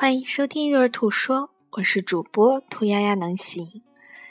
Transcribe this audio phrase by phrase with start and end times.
[0.00, 3.82] 欢迎收听育儿兔说，我是主播兔丫丫能行。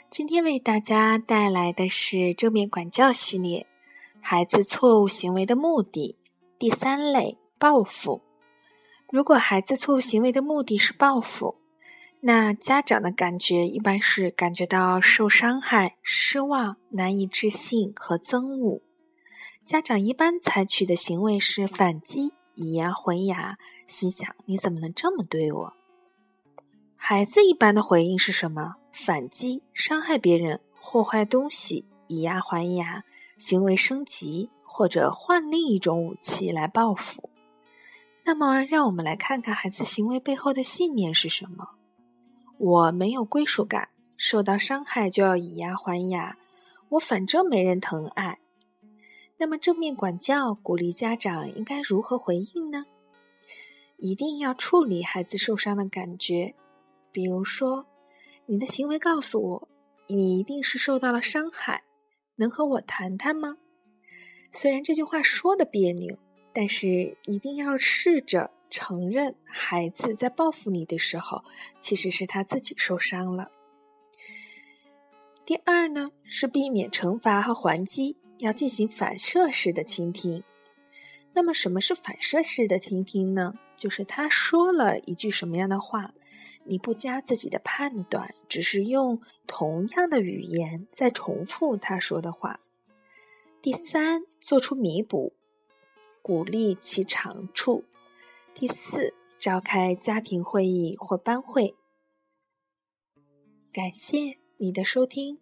[0.08, 3.66] 今天为大家带来的是正面管教系列，
[4.18, 6.16] 孩子错误行为的目的
[6.58, 8.22] 第三类报复。
[9.10, 11.56] 如果孩子错误行为的目的是报复，
[12.20, 18.80] 那家长的感觉一般是感觉到受伤害、失望、难以置信和憎恶。
[19.66, 22.32] 家长一般采取的行为是反击。
[22.60, 23.56] 以牙还牙，
[23.86, 25.72] 心想你怎么能这么对我？
[26.96, 28.74] 孩子一般的回应是什么？
[28.90, 33.04] 反击、伤害别人、破坏东西、以牙还牙，
[33.36, 37.30] 行为升级或者换另一种武器来报复。
[38.24, 41.68] 那么，让我们来看看孩子行为背后的信念是什么？
[42.58, 46.36] 我没有归属感，受到伤害就要以牙还牙，
[46.88, 48.40] 我反正没人疼爱。
[49.38, 52.82] 那么正面管教鼓励家长应该如何回应呢？
[53.96, 56.54] 一定要处理孩子受伤的感觉，
[57.12, 57.86] 比如说，
[58.46, 59.68] 你的行为告诉我
[60.08, 61.84] 你一定是受到了伤害，
[62.36, 63.58] 能和我谈谈吗？
[64.52, 66.16] 虽然这句话说的别扭，
[66.52, 71.44] 但是一定要试着承认孩子在报复你的时候，
[71.78, 73.50] 其实是他自己受伤了。
[75.44, 78.16] 第二呢，是避免惩罚和还击。
[78.38, 80.42] 要进行反射式的倾听。
[81.34, 83.54] 那么，什么是反射式的倾听呢？
[83.76, 86.12] 就是他说了一句什么样的话，
[86.64, 92.60] 你不加自己的判断，只是用同样的语言在重复他说的话。
[93.62, 95.34] 第三，做出弥补，
[96.22, 97.84] 鼓励其长处。
[98.54, 101.76] 第四，召开家庭会议或班会。
[103.72, 105.38] 感谢你的收听。